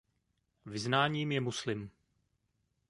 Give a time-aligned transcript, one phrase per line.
[0.65, 1.91] Vyznáním je muslim.